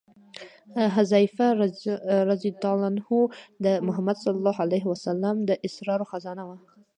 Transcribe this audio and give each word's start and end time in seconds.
حذیفه 0.95 1.45
رض 2.29 2.41
د 3.65 3.65
محمد 3.87 4.17
صلی 4.23 4.37
الله 4.41 4.57
علیه 4.65 4.85
وسلم 4.91 5.35
د 5.49 5.51
اسرارو 5.67 6.09
خزانه 6.11 6.43
وه. 6.47 6.57